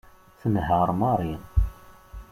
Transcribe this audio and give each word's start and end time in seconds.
Tenheṛ 0.39 0.89
Mary. 1.01 1.33